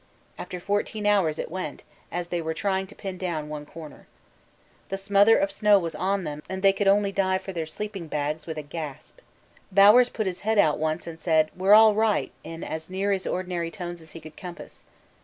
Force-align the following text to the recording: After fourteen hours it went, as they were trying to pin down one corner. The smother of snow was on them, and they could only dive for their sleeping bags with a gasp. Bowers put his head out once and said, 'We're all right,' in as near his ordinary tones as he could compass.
After 0.35 0.59
fourteen 0.59 1.05
hours 1.05 1.37
it 1.37 1.51
went, 1.51 1.83
as 2.11 2.29
they 2.29 2.41
were 2.41 2.55
trying 2.55 2.87
to 2.87 2.95
pin 2.95 3.19
down 3.19 3.49
one 3.49 3.67
corner. 3.67 4.07
The 4.89 4.97
smother 4.97 5.37
of 5.37 5.51
snow 5.51 5.77
was 5.77 5.93
on 5.93 6.23
them, 6.23 6.41
and 6.49 6.63
they 6.63 6.73
could 6.73 6.87
only 6.87 7.11
dive 7.11 7.43
for 7.43 7.53
their 7.53 7.67
sleeping 7.67 8.07
bags 8.07 8.47
with 8.47 8.57
a 8.57 8.63
gasp. 8.63 9.19
Bowers 9.71 10.09
put 10.09 10.25
his 10.25 10.39
head 10.39 10.57
out 10.57 10.79
once 10.79 11.05
and 11.05 11.21
said, 11.21 11.51
'We're 11.55 11.75
all 11.75 11.93
right,' 11.93 12.31
in 12.43 12.63
as 12.63 12.89
near 12.89 13.11
his 13.11 13.27
ordinary 13.27 13.69
tones 13.69 14.01
as 14.01 14.13
he 14.13 14.19
could 14.19 14.35
compass. 14.35 14.83